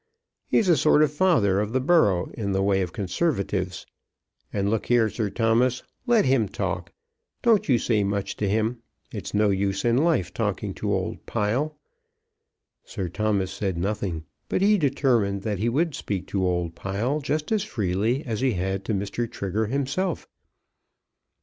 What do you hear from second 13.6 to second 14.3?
nothing,